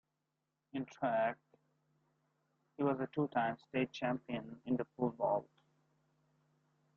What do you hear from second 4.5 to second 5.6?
in the pole vault.